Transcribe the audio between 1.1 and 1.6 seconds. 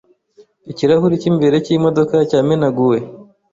cy'imbere